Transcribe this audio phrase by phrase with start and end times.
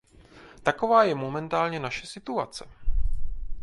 [0.63, 2.65] Taková je momentálně naše situace.